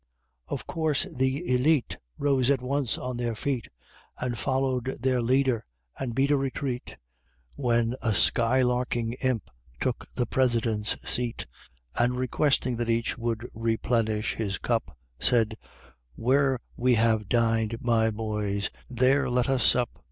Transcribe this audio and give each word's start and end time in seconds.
Of 0.47 0.65
course 0.65 1.05
the 1.13 1.43
élite 1.47 1.97
Rose 2.17 2.49
at 2.49 2.59
once 2.59 2.97
on 2.97 3.17
their 3.17 3.35
feet, 3.35 3.67
And 4.17 4.35
followed 4.35 4.97
their 4.99 5.21
leader, 5.21 5.63
and 5.95 6.15
beat 6.15 6.31
a 6.31 6.37
retreat: 6.37 6.97
When 7.53 7.93
a 8.01 8.15
sky 8.15 8.63
larking 8.63 9.13
Imp 9.21 9.47
took 9.79 10.07
the 10.15 10.25
President's 10.25 10.97
seat, 11.07 11.45
And 11.93 12.15
requesting 12.17 12.77
that 12.77 12.89
each 12.89 13.15
would 13.19 13.47
replenish 13.53 14.33
his 14.33 14.57
cup, 14.57 14.97
Said, 15.19 15.55
"Where 16.15 16.59
we 16.75 16.95
have 16.95 17.29
dined, 17.29 17.77
my 17.79 18.09
boys, 18.09 18.71
there 18.89 19.29
let 19.29 19.49
us 19.49 19.61
sup!" 19.63 19.99